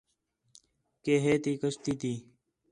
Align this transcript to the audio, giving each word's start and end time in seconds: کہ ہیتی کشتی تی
کہ 1.03 1.13
ہیتی 1.23 1.53
کشتی 1.61 1.93
تی 2.01 2.13